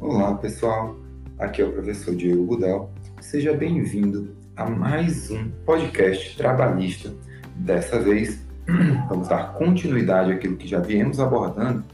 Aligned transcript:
Olá 0.00 0.34
pessoal, 0.34 0.96
aqui 1.38 1.60
é 1.60 1.64
o 1.66 1.72
professor 1.72 2.16
Diego 2.16 2.42
Budel. 2.46 2.90
Seja 3.20 3.52
bem-vindo 3.52 4.34
a 4.56 4.64
mais 4.64 5.30
um 5.30 5.50
podcast 5.66 6.38
trabalhista. 6.38 7.12
Dessa 7.54 8.00
vez, 8.00 8.42
vamos 9.10 9.28
dar 9.28 9.52
continuidade 9.52 10.32
àquilo 10.32 10.56
que 10.56 10.66
já 10.66 10.80
viemos 10.80 11.20
abordando 11.20 11.84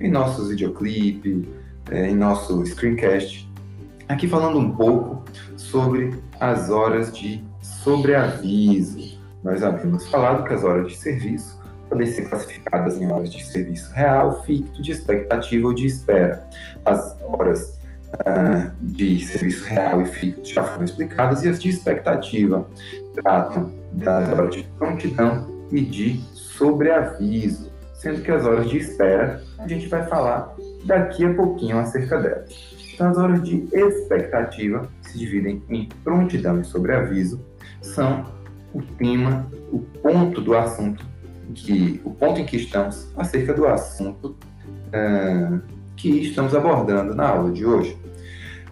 em 0.00 0.10
nossos 0.10 0.48
videoclipe, 0.48 1.48
é, 1.88 2.10
em 2.10 2.16
nosso 2.16 2.66
screencast, 2.66 3.48
aqui 4.08 4.26
falando 4.26 4.58
um 4.58 4.72
pouco 4.72 5.22
sobre 5.56 6.20
as 6.40 6.68
horas 6.68 7.16
de 7.16 7.44
sobreaviso. 7.62 9.20
Nós 9.44 9.62
havíamos 9.62 10.08
falado 10.08 10.42
que 10.48 10.52
as 10.52 10.64
horas 10.64 10.88
de 10.88 10.96
serviço 10.96 11.61
podem 11.92 12.06
ser 12.06 12.22
classificadas 12.22 12.98
em 12.98 13.12
horas 13.12 13.30
de 13.30 13.44
serviço 13.44 13.92
real, 13.92 14.42
ficto, 14.44 14.80
de 14.80 14.92
expectativa 14.92 15.66
ou 15.66 15.74
de 15.74 15.86
espera. 15.86 16.42
As 16.86 17.20
horas 17.22 17.78
uh, 18.14 18.72
de 18.80 19.22
serviço 19.26 19.66
real 19.66 20.00
e 20.00 20.06
ficto 20.06 20.48
já 20.48 20.64
foram 20.64 20.84
explicadas 20.84 21.44
e 21.44 21.50
as 21.50 21.60
de 21.60 21.68
expectativa 21.68 22.66
tratam 23.14 23.70
das 23.92 24.26
horas 24.30 24.56
de 24.56 24.62
prontidão 24.78 25.46
e 25.70 25.82
de 25.82 26.18
sobreaviso, 26.32 27.70
sendo 27.92 28.22
que 28.22 28.30
as 28.30 28.46
horas 28.46 28.70
de 28.70 28.78
espera 28.78 29.42
a 29.58 29.68
gente 29.68 29.86
vai 29.88 30.06
falar 30.06 30.54
daqui 30.86 31.26
a 31.26 31.34
pouquinho 31.34 31.78
acerca 31.78 32.18
delas. 32.18 32.74
Então, 32.94 33.10
as 33.10 33.18
horas 33.18 33.42
de 33.42 33.68
expectativa 33.70 34.88
se 35.02 35.18
dividem 35.18 35.62
em 35.68 35.90
prontidão 36.02 36.58
e 36.58 36.64
sobreaviso, 36.64 37.38
são 37.82 38.24
o 38.72 38.80
tema, 38.80 39.46
o 39.70 39.80
ponto 39.80 40.40
do 40.40 40.56
assunto 40.56 41.11
que 41.52 42.00
o 42.04 42.10
ponto 42.10 42.40
em 42.40 42.44
que 42.44 42.56
estamos 42.56 43.10
acerca 43.16 43.54
do 43.54 43.66
assunto 43.66 44.36
uh, 44.88 45.60
que 45.96 46.08
estamos 46.22 46.54
abordando 46.54 47.14
na 47.14 47.28
aula 47.28 47.50
de 47.50 47.64
hoje. 47.64 47.96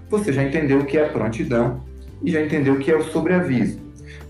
Você 0.08 0.32
já 0.32 0.42
entendeu 0.42 0.80
o 0.80 0.84
que 0.84 0.98
é 0.98 1.08
prontidão 1.08 1.84
e 2.22 2.30
já 2.30 2.42
entendeu 2.42 2.74
o 2.74 2.78
que 2.78 2.90
é 2.90 2.96
o 2.96 3.04
sobreaviso. 3.04 3.80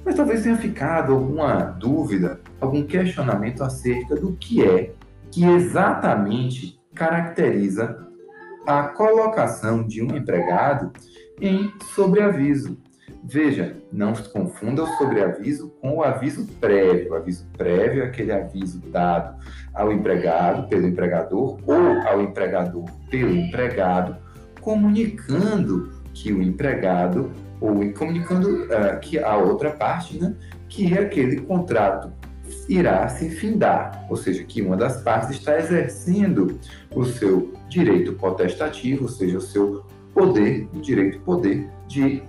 Mas 0.05 0.15
talvez 0.15 0.43
tenha 0.43 0.57
ficado 0.57 1.13
alguma 1.13 1.63
dúvida, 1.63 2.41
algum 2.61 2.85
questionamento 2.85 3.63
acerca 3.63 4.15
do 4.15 4.33
que 4.33 4.63
é 4.63 4.93
que 5.31 5.45
exatamente 5.45 6.79
caracteriza 6.95 8.07
a 8.67 8.85
colocação 8.85 9.87
de 9.87 10.03
um 10.03 10.17
empregado 10.17 10.93
em 11.41 11.73
sobreaviso. 11.95 12.77
Veja, 13.23 13.77
não 13.93 14.15
se 14.15 14.29
confunda 14.29 14.83
o 14.83 14.87
sobreaviso 14.97 15.69
com 15.81 15.97
o 15.97 16.03
aviso 16.03 16.47
prévio. 16.61 17.13
O 17.13 17.15
aviso 17.15 17.47
prévio 17.57 18.03
é 18.03 18.07
aquele 18.07 18.33
aviso 18.33 18.81
dado 18.87 19.37
ao 19.75 19.93
empregado 19.93 20.69
pelo 20.69 20.87
empregador 20.87 21.59
ou 21.67 22.09
ao 22.09 22.23
empregador 22.23 22.85
pelo 23.11 23.31
empregado, 23.31 24.17
comunicando 24.61 25.93
que 26.15 26.33
o 26.33 26.43
empregado 26.43 27.31
ou 27.61 27.93
comunicando 27.93 28.65
uh, 28.65 28.99
que 29.01 29.19
a 29.19 29.37
outra 29.37 29.71
parte, 29.71 30.19
né, 30.19 30.35
que 30.69 30.97
aquele 30.97 31.43
contrato 31.43 32.11
irá 32.69 33.07
se 33.09 33.29
findar, 33.31 34.07
ou 34.09 34.17
seja, 34.17 34.43
que 34.45 34.63
uma 34.63 34.77
das 34.77 35.03
partes 35.03 35.31
está 35.31 35.59
exercendo 35.59 36.59
o 36.95 37.05
seu 37.05 37.53
direito 37.69 38.15
potestativo, 38.15 39.03
ou 39.03 39.09
seja, 39.09 39.39
o 39.39 39.41
seu 39.41 39.85
poder, 40.15 40.69
o 40.75 40.81
direito 40.81 41.21
poder 41.21 41.69
de 41.87 42.23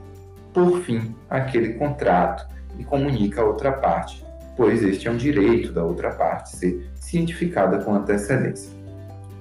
por 0.54 0.82
fim 0.82 1.16
aquele 1.30 1.74
contrato 1.74 2.46
e 2.78 2.84
comunica 2.84 3.42
a 3.42 3.46
outra 3.46 3.72
parte, 3.72 4.26
pois 4.56 4.84
este 4.84 5.08
é 5.08 5.12
um 5.12 5.18
direito 5.18 5.72
da 5.72 5.84
outra 5.84 6.12
parte 6.12 6.56
ser 6.56 6.90
cientificada 6.96 7.80
com 7.80 7.96
antecedência. 7.96 8.72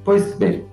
Pois 0.05 0.35
bem, 0.35 0.65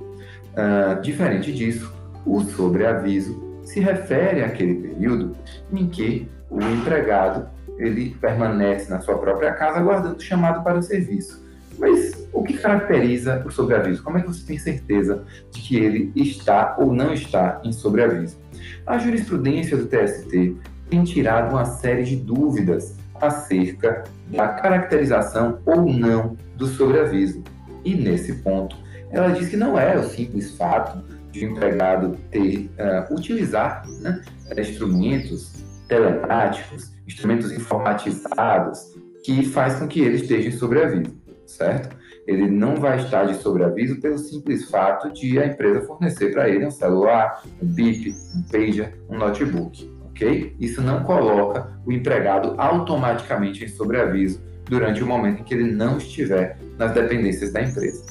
uh, 0.53 1.01
diferente 1.01 1.51
disso, 1.51 1.93
o 2.25 2.41
sobreaviso 2.41 3.61
se 3.63 3.79
refere 3.79 4.43
àquele 4.43 4.75
período 4.75 5.35
em 5.71 5.87
que 5.87 6.29
o 6.49 6.61
empregado 6.61 7.49
ele 7.77 8.15
permanece 8.19 8.89
na 8.89 8.99
sua 8.99 9.17
própria 9.17 9.53
casa 9.53 9.79
aguardando 9.79 10.17
o 10.17 10.21
chamado 10.21 10.63
para 10.63 10.79
o 10.79 10.81
serviço. 10.81 11.45
Mas 11.77 12.27
o 12.33 12.43
que 12.43 12.53
caracteriza 12.57 13.43
o 13.45 13.51
sobreaviso? 13.51 14.01
Como 14.01 14.17
é 14.17 14.21
que 14.21 14.27
você 14.27 14.45
tem 14.45 14.57
certeza 14.57 15.23
de 15.51 15.61
que 15.61 15.77
ele 15.77 16.11
está 16.15 16.75
ou 16.79 16.91
não 16.91 17.13
está 17.13 17.61
em 17.63 17.71
sobreaviso? 17.71 18.37
A 18.85 18.97
jurisprudência 18.97 19.77
do 19.77 19.85
TST 19.85 20.55
tem 20.89 21.03
tirado 21.03 21.51
uma 21.51 21.65
série 21.65 22.03
de 22.03 22.15
dúvidas 22.15 22.95
acerca 23.19 24.03
da 24.27 24.47
caracterização 24.49 25.59
ou 25.65 25.85
não 25.85 26.37
do 26.55 26.67
sobreaviso. 26.67 27.43
E 27.83 27.95
nesse 27.95 28.33
ponto, 28.35 28.75
ela 29.11 29.29
diz 29.29 29.49
que 29.49 29.57
não 29.57 29.79
é 29.79 29.97
o 29.97 30.03
simples 30.03 30.55
fato 30.55 31.03
de 31.31 31.45
o 31.45 31.51
empregado 31.51 32.17
ter 32.31 32.69
uh, 32.77 33.13
utilizar 33.13 33.85
né, 34.01 34.21
instrumentos 34.57 35.63
telemáticos, 35.87 36.91
instrumentos 37.07 37.51
informatizados, 37.51 38.95
que 39.23 39.43
faz 39.45 39.75
com 39.75 39.87
que 39.87 39.99
ele 40.01 40.15
esteja 40.17 40.49
em 40.49 40.51
sobreaviso, 40.51 41.15
certo? 41.45 41.95
Ele 42.27 42.49
não 42.49 42.75
vai 42.75 42.97
estar 42.97 43.25
de 43.25 43.35
sobreaviso 43.35 44.01
pelo 44.01 44.17
simples 44.17 44.69
fato 44.69 45.11
de 45.13 45.39
a 45.39 45.47
empresa 45.47 45.81
fornecer 45.87 46.33
para 46.33 46.49
ele 46.49 46.65
um 46.65 46.71
celular, 46.71 47.41
um 47.61 47.65
bip, 47.65 48.13
um 48.35 48.41
pager, 48.51 49.01
um 49.09 49.17
notebook, 49.17 49.89
ok? 50.09 50.55
Isso 50.59 50.81
não 50.81 51.03
coloca 51.03 51.71
o 51.85 51.91
empregado 51.91 52.53
automaticamente 52.57 53.63
em 53.63 53.67
sobreaviso 53.69 54.41
durante 54.65 55.01
o 55.01 55.07
momento 55.07 55.39
em 55.39 55.43
que 55.43 55.53
ele 55.53 55.71
não 55.71 55.97
estiver 55.97 56.57
nas 56.77 56.91
dependências 56.91 57.53
da 57.53 57.61
empresa. 57.61 58.03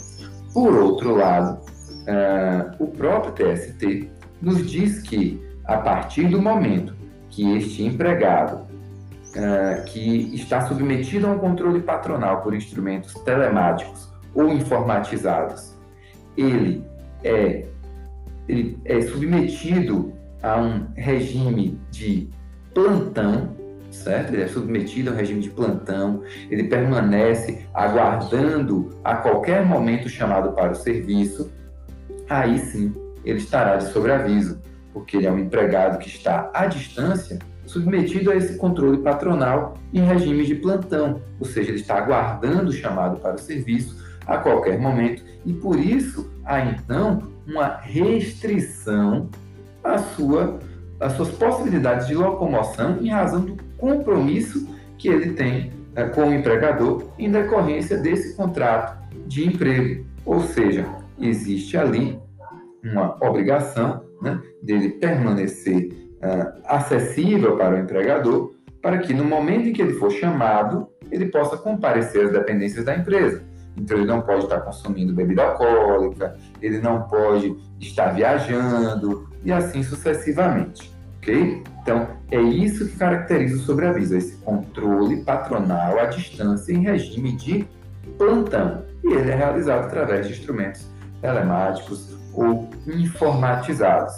Por 0.55 0.75
outro 0.75 1.15
lado, 1.15 1.61
uh, 1.61 2.83
o 2.83 2.87
próprio 2.87 3.33
TST 3.33 4.11
nos 4.41 4.69
diz 4.71 5.03
que 5.03 5.45
a 5.67 5.77
partir 5.79 6.29
do 6.29 6.41
momento 6.41 6.95
que 7.29 7.57
este 7.57 7.85
empregado 7.85 8.66
uh, 9.37 9.85
que 9.85 10.35
está 10.35 10.67
submetido 10.67 11.27
a 11.27 11.31
um 11.31 11.39
controle 11.39 11.81
patronal 11.81 12.43
por 12.43 12.55
instrumentos 12.55 13.15
telemáticos 13.15 14.13
ou 14.35 14.49
informatizados, 14.49 15.75
ele 16.37 16.85
é, 17.23 17.67
ele 18.49 18.79
é 18.85 19.01
submetido 19.03 20.13
a 20.43 20.61
um 20.61 20.87
regime 20.95 21.81
de 21.91 22.29
plantão, 22.75 23.57
certo? 23.91 24.33
Ele 24.33 24.43
é 24.43 24.49
submetido 24.49 25.11
a 25.11 25.13
um 25.13 25.17
regime 25.17 25.41
de 25.41 25.51
plantão, 25.51 26.23
ele 26.51 26.65
permanece 26.65 27.67
aguardando 27.73 28.99
a 29.03 29.17
qualquer 29.17 29.65
momento 29.65 30.09
chamado 30.09 30.53
para 30.53 30.73
o 30.73 30.75
serviço, 30.75 31.51
aí 32.29 32.59
sim 32.59 32.95
ele 33.25 33.39
estará 33.39 33.77
de 33.77 33.87
sobreaviso 33.93 34.61
porque 34.97 35.19
ele 35.19 35.27
é 35.27 35.31
um 35.31 35.39
empregado 35.39 35.99
que 35.99 36.09
está 36.09 36.51
à 36.55 36.65
distância, 36.65 37.39
submetido 37.67 38.31
a 38.31 38.37
esse 38.37 38.57
controle 38.57 38.99
patronal 38.99 39.75
em 39.93 40.01
regime 40.01 40.45
de 40.47 40.55
plantão, 40.55 41.21
ou 41.39 41.47
seja, 41.47 41.71
ele 41.71 41.81
está 41.81 41.99
aguardando 41.99 42.71
o 42.71 42.73
chamado 42.73 43.21
para 43.21 43.35
o 43.35 43.39
serviço 43.39 44.05
a 44.27 44.39
qualquer 44.39 44.79
momento 44.79 45.23
e 45.45 45.53
por 45.53 45.79
isso 45.79 46.31
há 46.45 46.61
então 46.61 47.23
uma 47.47 47.77
restrição 47.77 49.29
à 49.85 49.99
sua, 49.99 50.59
às 50.99 51.13
suas 51.13 51.31
possibilidades 51.31 52.07
de 52.07 52.15
locomoção 52.15 52.99
em 53.01 53.09
razão 53.09 53.45
do 53.45 53.57
compromisso 53.77 54.69
que 54.99 55.09
ele 55.09 55.33
tem 55.33 55.71
é, 55.95 56.05
com 56.05 56.29
o 56.29 56.35
empregador 56.35 57.05
em 57.19 57.31
decorrência 57.31 57.99
desse 57.99 58.35
contrato 58.35 58.99
de 59.27 59.47
emprego. 59.47 60.05
Ou 60.25 60.41
seja, 60.41 60.87
existe 61.21 61.77
ali 61.77 62.19
uma 62.83 63.17
obrigação 63.25 64.05
né, 64.21 64.41
dele 64.63 64.91
permanecer 64.91 66.06
uh, 66.27 66.61
acessível 66.65 67.57
para 67.57 67.75
o 67.75 67.79
empregador, 67.79 68.55
para 68.83 68.99
que 68.99 69.15
no 69.15 69.25
momento 69.25 69.69
em 69.69 69.73
que 69.73 69.83
ele 69.83 69.95
for 69.95 70.11
chamado, 70.11 70.89
ele 71.11 71.27
possa 71.27 71.57
comparecer 71.57 72.27
às 72.27 72.33
dependências 72.33 72.85
da 72.85 72.97
empresa. 72.97 73.43
Então, 73.77 73.99
ele 73.99 74.07
não 74.07 74.23
pode 74.23 74.45
estar 74.45 74.61
consumindo 74.61 75.13
bebida 75.13 75.43
alcoólica, 75.43 76.37
ele 76.63 76.79
não 76.79 77.03
pode 77.03 77.55
estar 77.79 78.07
viajando 78.15 79.29
e 79.45 79.53
assim 79.53 79.83
sucessivamente, 79.83 80.91
ok? 81.19 81.63
Então, 81.83 82.09
é 82.31 82.41
isso 82.41 82.89
que 82.89 82.97
caracteriza 82.97 83.57
o 83.57 83.59
sobreaviso, 83.59 84.17
esse 84.17 84.37
controle 84.39 85.23
patronal 85.23 85.99
à 85.99 86.07
distância 86.07 86.73
em 86.73 86.83
regime 86.83 87.33
de 87.37 87.69
plantão. 88.17 88.85
E 89.05 89.13
ele 89.13 89.31
é 89.31 89.35
realizado 89.35 89.85
através 89.85 90.27
de 90.27 90.33
instrumentos 90.33 90.89
telemáticos 91.21 92.17
ou 92.33 92.69
informatizados. 92.87 94.15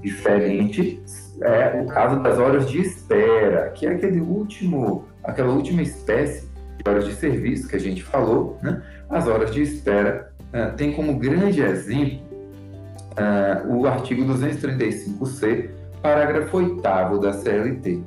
Diferente 0.00 1.02
é 1.42 1.80
o 1.82 1.86
caso 1.86 2.20
das 2.22 2.38
horas 2.38 2.68
de 2.68 2.80
espera, 2.80 3.70
que 3.70 3.86
é 3.86 3.90
aquele 3.90 4.20
último, 4.20 5.06
aquela 5.24 5.52
última 5.52 5.82
espécie 5.82 6.48
de 6.76 6.88
horas 6.88 7.06
de 7.06 7.14
serviço 7.14 7.68
que 7.68 7.76
a 7.76 7.80
gente 7.80 8.02
falou. 8.02 8.58
Né? 8.62 8.82
As 9.08 9.26
horas 9.26 9.50
de 9.50 9.62
espera 9.62 10.32
uh, 10.52 10.76
tem 10.76 10.92
como 10.92 11.18
grande 11.18 11.62
exemplo 11.62 12.20
uh, 13.16 13.74
o 13.74 13.86
artigo 13.86 14.22
235c, 14.24 15.70
parágrafo 16.02 16.56
8 16.56 17.18
da 17.20 17.32
CLT. 17.32 18.02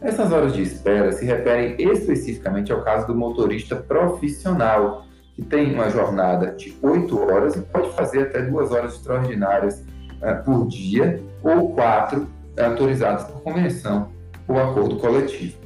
Essas 0.00 0.32
horas 0.32 0.54
de 0.54 0.62
espera 0.62 1.12
se 1.12 1.26
referem 1.26 1.76
especificamente 1.78 2.72
ao 2.72 2.82
caso 2.82 3.06
do 3.06 3.14
motorista 3.14 3.76
profissional, 3.76 5.04
que 5.34 5.42
tem 5.42 5.74
uma 5.74 5.90
jornada 5.90 6.52
de 6.52 6.74
8 6.80 7.18
horas 7.20 7.56
e 7.56 7.60
pode 7.60 7.90
fazer 7.90 8.22
até 8.22 8.40
duas 8.42 8.72
horas 8.72 8.94
extraordinárias 8.94 9.84
é, 10.22 10.32
por 10.34 10.66
dia 10.66 11.22
ou 11.42 11.74
quatro 11.74 12.26
autorizados 12.58 13.24
por 13.24 13.42
convenção 13.42 14.08
ou 14.46 14.58
acordo 14.58 14.96
coletivo. 14.96 15.56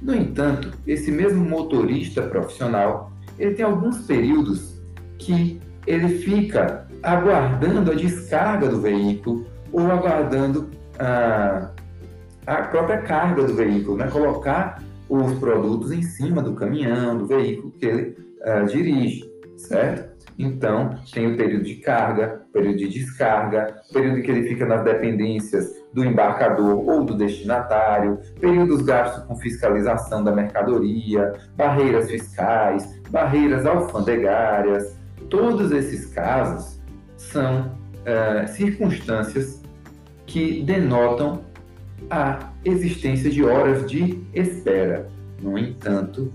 No 0.00 0.14
entanto, 0.14 0.72
esse 0.86 1.10
mesmo 1.10 1.44
motorista 1.44 2.22
profissional, 2.22 3.12
ele 3.38 3.54
tem 3.54 3.64
alguns 3.64 4.06
períodos 4.06 4.80
que 5.18 5.60
ele 5.86 6.08
fica 6.18 6.86
aguardando 7.02 7.90
a 7.90 7.94
descarga 7.94 8.68
do 8.68 8.80
veículo 8.80 9.46
ou 9.72 9.90
aguardando 9.90 10.70
a, 10.98 11.70
a 12.46 12.62
própria 12.64 12.98
carga 13.02 13.44
do 13.44 13.54
veículo, 13.54 13.96
né? 13.96 14.08
colocar 14.08 14.82
os 15.08 15.34
produtos 15.38 15.92
em 15.92 16.02
cima 16.02 16.42
do 16.42 16.54
caminhão, 16.54 17.18
do 17.18 17.26
veículo 17.26 17.70
que 17.72 17.86
ele 17.86 18.16
uh, 18.40 18.66
dirige, 18.66 19.30
certo? 19.56 20.12
Então, 20.38 20.98
tem 21.12 21.32
o 21.32 21.36
período 21.36 21.64
de 21.64 21.76
carga, 21.76 22.41
período 22.52 22.78
de 22.78 22.88
descarga, 22.88 23.82
período 23.92 24.18
em 24.18 24.22
que 24.22 24.30
ele 24.30 24.48
fica 24.48 24.66
nas 24.66 24.84
dependências 24.84 25.82
do 25.92 26.04
embarcador 26.04 26.88
ou 26.88 27.04
do 27.04 27.16
destinatário, 27.16 28.18
períodos 28.40 28.82
gastos 28.82 29.24
com 29.24 29.36
fiscalização 29.36 30.22
da 30.22 30.32
mercadoria, 30.32 31.32
barreiras 31.56 32.10
fiscais, 32.10 33.00
barreiras 33.10 33.64
alfandegárias. 33.64 34.96
Todos 35.30 35.72
esses 35.72 36.06
casos 36.06 36.80
são 37.16 37.72
uh, 38.02 38.46
circunstâncias 38.48 39.62
que 40.26 40.62
denotam 40.62 41.42
a 42.10 42.50
existência 42.64 43.30
de 43.30 43.44
horas 43.44 43.88
de 43.90 44.22
espera. 44.34 45.08
No 45.40 45.58
entanto, 45.58 46.30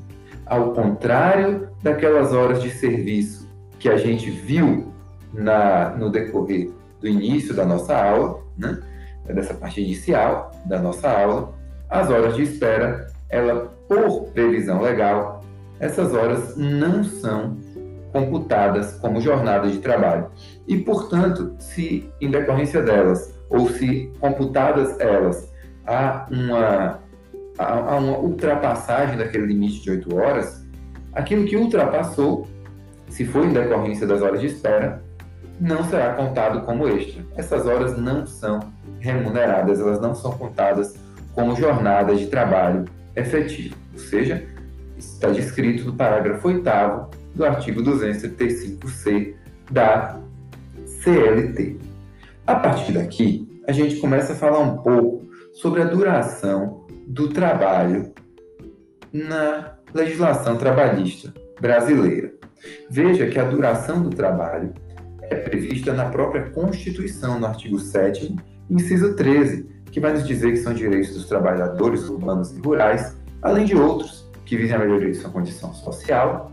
ao 0.46 0.74
contrário 0.74 1.70
daquelas 1.84 2.34
horas 2.34 2.62
de 2.62 2.70
serviço 2.70 3.48
que 3.80 3.90
a 3.90 3.98
gente 3.98 4.30
viu 4.30 4.92
na, 5.34 5.90
no 5.92 6.10
decorrer 6.10 6.72
do 7.00 7.08
início 7.08 7.54
da 7.54 7.66
nossa 7.66 7.96
aula, 7.96 8.40
né? 8.58 8.80
dessa 9.26 9.54
parte 9.54 9.82
inicial 9.82 10.52
da 10.66 10.80
nossa 10.80 11.10
aula, 11.10 11.54
as 11.90 12.10
horas 12.10 12.36
de 12.36 12.44
espera, 12.44 13.08
ela, 13.30 13.74
por 13.88 14.26
previsão 14.32 14.82
legal, 14.82 15.44
essas 15.80 16.14
horas 16.14 16.56
não 16.58 17.04
são 17.04 17.58
computadas 18.12 18.94
como 18.94 19.22
jornada 19.22 19.68
de 19.70 19.80
trabalho. 19.80 20.28
E, 20.68 20.78
portanto, 20.78 21.56
se 21.60 22.10
em 22.20 22.32
decorrência 22.32 22.82
delas, 22.82 23.34
ou 23.50 23.70
se 23.70 24.12
computadas 24.20 25.00
elas, 25.00 25.52
há 25.86 26.26
uma, 26.32 27.00
há 27.58 27.96
uma 27.96 28.18
ultrapassagem 28.18 29.18
daquele 29.18 29.46
limite 29.46 29.82
de 29.82 29.92
8 29.92 30.16
horas, 30.16 30.66
aquilo 31.14 31.46
que 31.46 31.56
ultrapassou 31.56 32.48
se 33.10 33.26
for 33.26 33.46
em 33.46 33.54
decorrência 33.54 34.06
das 34.06 34.22
horas 34.22 34.42
de 34.42 34.48
espera, 34.48 35.02
não 35.60 35.84
será 35.86 36.14
contado 36.14 36.62
como 36.62 36.88
extra. 36.88 37.26
Essas 37.36 37.66
horas 37.66 37.98
não 37.98 38.26
são 38.26 38.60
remuneradas, 39.00 39.80
elas 39.80 40.00
não 40.00 40.14
são 40.14 40.32
contadas 40.32 40.96
como 41.34 41.56
jornada 41.56 42.16
de 42.16 42.28
trabalho 42.28 42.86
efetivo. 43.16 43.76
Ou 43.94 44.00
seja, 44.00 44.46
está 44.98 45.30
descrito 45.30 45.86
no 45.86 45.94
parágrafo 45.94 46.48
8 46.48 46.64
do 47.36 47.46
artigo 47.46 47.82
235C 47.82 49.36
da 49.72 50.20
CLT. 50.86 51.78
A 52.46 52.56
partir 52.56 52.94
daqui, 52.94 53.62
a 53.68 53.72
gente 53.72 53.98
começa 53.98 54.34
a 54.34 54.36
falar 54.36 54.60
um 54.60 54.78
pouco 54.78 55.28
sobre 55.54 55.82
a 55.82 55.86
duração 55.86 56.86
do 57.08 57.30
trabalho 57.30 58.12
na 59.12 59.74
legislação 59.94 60.58
trabalhista 60.58 61.34
brasileira. 61.60 62.34
Veja 62.90 63.28
que 63.28 63.40
a 63.40 63.44
duração 63.44 64.02
do 64.02 64.10
trabalho 64.10 64.74
é 65.30 65.36
prevista 65.36 65.94
na 65.94 66.06
própria 66.06 66.50
Constituição, 66.50 67.40
no 67.40 67.46
artigo 67.46 67.80
7, 67.80 68.36
inciso 68.70 69.16
13, 69.16 69.64
que 69.92 70.00
vai 70.00 70.14
nos 70.14 70.26
dizer 70.26 70.52
que 70.52 70.58
são 70.58 70.74
direitos 70.74 71.14
dos 71.14 71.26
trabalhadores 71.26 72.08
urbanos 72.10 72.52
e 72.56 72.60
rurais, 72.60 73.16
além 73.42 73.66
de 73.66 73.76
outros 73.76 74.30
que 74.46 74.56
visem 74.56 74.76
a 74.76 74.80
melhoria 74.80 75.12
de 75.12 75.18
sua 75.18 75.30
condição 75.30 75.74
social, 75.74 76.52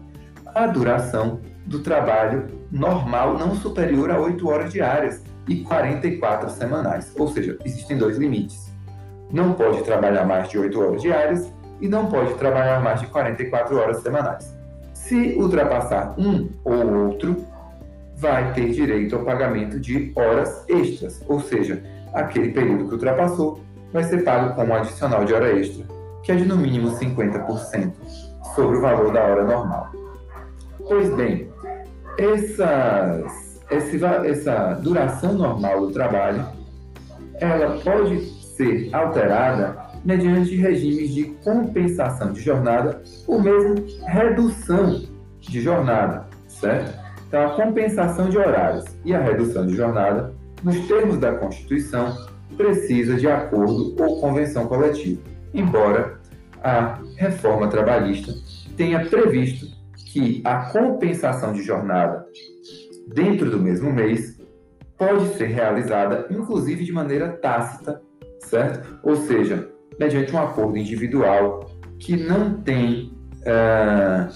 a 0.55 0.67
duração 0.67 1.41
do 1.67 1.81
trabalho 1.81 2.47
normal 2.71 3.39
não 3.39 3.55
superior 3.55 4.11
a 4.11 4.21
8 4.21 4.49
horas 4.49 4.73
diárias 4.73 5.23
e 5.49 5.57
44 5.63 6.51
semanais. 6.51 7.13
Ou 7.19 7.29
seja, 7.29 7.59
existem 7.65 7.97
dois 7.97 8.19
limites. 8.19 8.73
Não 9.31 9.53
pode 9.55 9.83
trabalhar 9.83 10.25
mais 10.25 10.49
de 10.49 10.59
8 10.59 10.81
horas 10.81 11.03
diárias 11.03 11.53
e 11.81 11.89
não 11.89 12.07
pode 12.07 12.35
trabalhar 12.35 12.81
mais 12.83 13.01
de 13.01 13.07
44 13.07 13.77
horas 13.77 13.99
semanais. 13.99 14.57
Se 14.93 15.35
ultrapassar 15.39 16.15
um 16.19 16.49
ou 16.65 17.07
outro, 17.07 17.45
vai 18.17 18.53
ter 18.53 18.71
direito 18.71 19.17
ao 19.17 19.25
pagamento 19.25 19.79
de 19.79 20.13
horas 20.15 20.65
extras, 20.69 21.23
ou 21.29 21.41
seja, 21.41 21.83
aquele 22.13 22.53
período 22.53 22.87
que 22.87 22.95
ultrapassou 22.95 23.61
vai 23.93 24.05
ser 24.05 24.25
pago 24.25 24.55
com 24.55 24.65
um 24.65 24.75
adicional 24.75 25.25
de 25.25 25.35
hora 25.35 25.53
extra, 25.59 25.85
que 26.23 26.33
é 26.33 26.37
de 26.37 26.45
no 26.45 26.57
mínimo 26.57 26.91
50% 26.91 27.93
sobre 28.55 28.79
o 28.79 28.81
valor 28.81 29.13
da 29.13 29.23
hora 29.23 29.45
normal. 29.45 29.91
Pois 30.87 31.13
bem, 31.15 31.49
essas, 32.19 33.61
essa 33.71 34.75
duração 34.83 35.35
normal 35.35 35.81
do 35.81 35.93
trabalho, 35.93 36.45
ela 37.41 37.79
pode 37.81 38.21
ser 38.57 38.95
alterada 38.95 39.77
mediante 40.05 40.55
regimes 40.57 41.11
de 41.15 41.25
compensação 41.43 42.33
de 42.33 42.41
jornada 42.41 43.03
ou 43.27 43.41
mesmo 43.41 43.75
redução 44.07 45.03
de 45.41 45.61
jornada, 45.61 46.27
certo? 46.47 47.04
Então, 47.35 47.47
a 47.49 47.51
compensação 47.57 48.29
de 48.29 48.39
horários 48.39 48.85
e 49.05 49.13
a 49.13 49.21
redução 49.21 49.67
de 49.67 49.75
jornada, 49.75 50.33
nos 50.63 50.87
termos 50.87 51.19
da 51.19 51.35
Constituição, 51.35 52.17
precisa 52.57 53.17
de 53.17 53.27
acordo 53.27 54.01
ou 54.01 54.21
convenção 54.21 54.69
coletiva, 54.69 55.21
embora 55.53 56.21
a 56.63 57.01
reforma 57.17 57.67
trabalhista 57.67 58.33
tenha 58.77 59.05
previsto 59.07 59.67
que 59.97 60.43
a 60.45 60.67
compensação 60.67 61.53
de 61.53 61.65
jornada 61.65 62.25
dentro 63.09 63.51
do 63.51 63.59
mesmo 63.59 63.93
mês 63.93 64.41
pode 64.97 65.27
ser 65.35 65.47
realizada, 65.47 66.29
inclusive 66.31 66.85
de 66.85 66.93
maneira 66.93 67.31
tácita, 67.31 68.01
certo? 68.43 69.01
Ou 69.03 69.17
seja, 69.17 69.69
mediante 69.99 70.33
um 70.33 70.39
acordo 70.39 70.79
individual 70.79 71.69
que 71.99 72.17
não 72.17 72.63
tem 72.63 73.13
uh, 73.41 74.33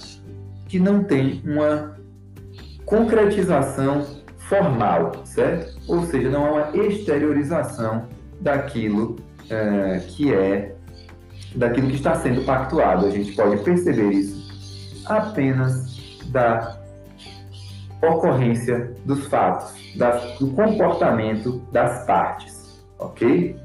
que 0.66 0.80
não 0.80 1.04
tem 1.04 1.40
uma 1.46 1.97
concretização 2.88 4.04
formal, 4.48 5.12
certo? 5.24 5.78
Ou 5.86 6.04
seja, 6.06 6.30
não 6.30 6.46
há 6.46 6.50
uma 6.50 6.76
exteriorização 6.76 8.06
daquilo 8.40 9.16
uh, 9.44 10.06
que 10.08 10.34
é 10.34 10.74
daquilo 11.54 11.88
que 11.88 11.96
está 11.96 12.14
sendo 12.14 12.44
pactuado. 12.44 13.06
A 13.06 13.10
gente 13.10 13.32
pode 13.32 13.62
perceber 13.62 14.10
isso 14.10 15.04
apenas 15.06 16.20
da 16.30 16.78
ocorrência 18.02 18.92
dos 19.04 19.26
fatos, 19.26 19.74
do 20.38 20.48
comportamento 20.48 21.62
das 21.72 22.06
partes, 22.06 22.84
ok? 22.98 23.56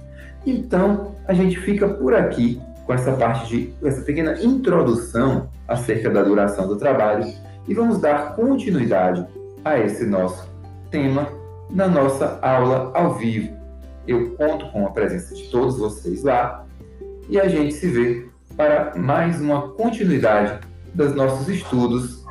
Então, 0.46 1.16
a 1.28 1.34
gente 1.34 1.60
fica 1.60 1.88
por 1.88 2.14
aqui 2.14 2.62
com 2.86 2.94
essa 2.94 3.14
parte 3.14 3.48
de 3.48 3.88
essa 3.88 4.02
pequena 4.02 4.34
introdução 4.42 5.50
acerca 5.68 6.10
da 6.10 6.24
duração 6.24 6.68
do 6.68 6.78
trabalho 6.78 7.32
e 7.68 7.74
vamos 7.74 8.00
dar 8.00 8.36
continuidade 8.36 9.26
a 9.64 9.78
esse 9.78 10.06
nosso 10.06 10.50
tema 10.90 11.30
na 11.70 11.88
nossa 11.88 12.40
aula 12.42 12.92
ao 12.94 13.16
vivo. 13.16 13.56
Eu 14.08 14.36
conto 14.36 14.70
com 14.72 14.86
a 14.86 14.92
presença 14.92 15.34
de 15.34 15.50
todos 15.50 15.78
vocês 15.78 16.24
lá 16.24 16.66
e 17.30 17.40
a 17.40 17.48
gente 17.48 17.74
se 17.74 17.88
vê 17.88 18.28
para 18.56 18.94
mais 18.96 19.40
uma 19.40 19.70
continuidade 19.70 20.60
dos 20.94 21.16
nossos 21.16 21.48
estudos 21.48 22.24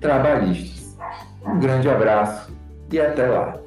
trabalhistas. 0.00 0.96
Um 1.46 1.58
grande 1.58 1.88
abraço 1.88 2.52
e 2.90 3.00
até 3.00 3.26
lá! 3.26 3.60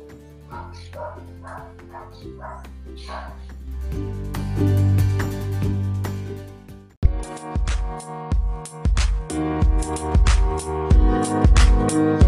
Thank 10.55 10.67
you. 10.67 10.92
Thank 11.93 12.21
you. 12.21 12.23